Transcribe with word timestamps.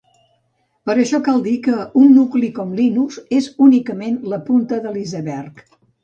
Per 0.89 0.93
això 1.01 1.17
cal 1.25 1.41
dir 1.47 1.51
que 1.65 1.75
un 2.03 2.07
nucli 2.19 2.49
com 2.59 2.71
Linux 2.79 3.19
és 3.39 3.49
únicament 3.65 4.17
la 4.33 4.39
punta 4.47 4.81
de 4.87 4.95
l'iceberg. 4.97 5.63